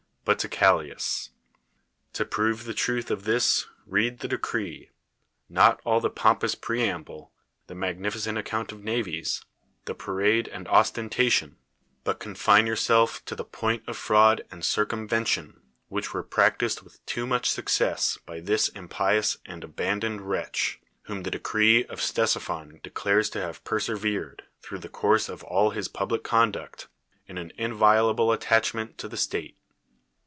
[0.23, 1.31] but to Callias.
[2.13, 4.91] To prove the truth of this read the decree—
[5.49, 7.33] not all the pompous preamble,
[7.65, 9.43] the map'nificent account of navies,
[9.85, 11.57] the parade and ostentation;
[12.03, 15.59] but confine yourself to the point of fraud and circumven tion,
[15.89, 21.31] which were practised v/ith too much success by this impious and abandoned wretch, whom the
[21.31, 26.21] decree of Ctesipho]i declares to have y.^'V severed, throuirii the course of all his ])ublic
[26.23, 26.87] conduct,
[27.25, 29.57] in an inviolable attachment to the state.